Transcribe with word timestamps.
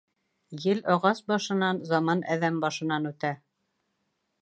Ел 0.71 0.81
ағас 0.93 1.21
башынан, 1.33 1.83
заман 1.91 2.25
әҙәм 2.37 2.61
башынан 2.67 3.11
үтә. 3.15 3.35